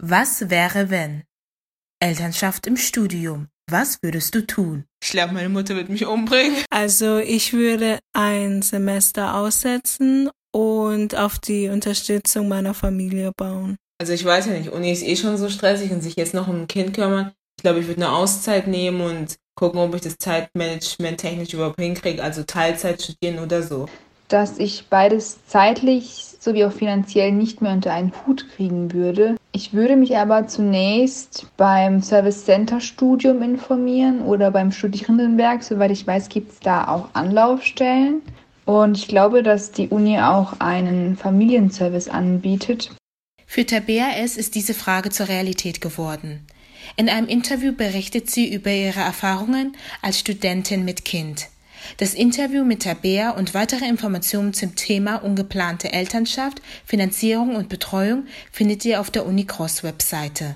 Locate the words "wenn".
0.90-1.24